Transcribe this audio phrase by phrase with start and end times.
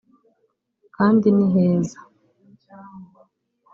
[0.95, 1.99] kandi ni heza